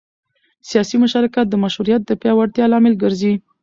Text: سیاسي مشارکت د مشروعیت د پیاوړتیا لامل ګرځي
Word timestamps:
سیاسي 0.69 0.95
مشارکت 1.03 1.45
د 1.49 1.55
مشروعیت 1.63 2.01
د 2.05 2.11
پیاوړتیا 2.21 2.65
لامل 2.71 2.93
ګرځي 3.03 3.33